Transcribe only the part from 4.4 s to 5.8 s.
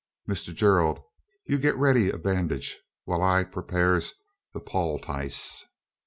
the powltiss."